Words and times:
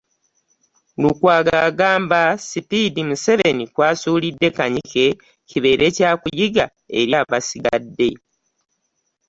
Lukwago 1.01 1.53
agamba 1.67 2.21
sipiidi 2.47 3.01
Museveni 3.09 3.65
kw'asuulidde 3.73 4.47
Kanyike 4.57 5.05
kibeere 5.49 5.87
kya 5.97 6.11
kuyiga 6.21 6.65
eri 6.99 7.13
abasigadde. 7.21 8.09